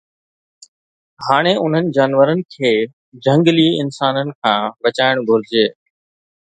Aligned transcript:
هاڻي 1.25 1.53
انهن 1.65 1.91
جانورن 1.97 2.41
کي 2.55 2.73
جهنگلي 3.27 3.69
انسانن 3.85 4.35
کان 4.43 4.69
بچائڻ 4.87 5.27
گهرجي 5.31 5.65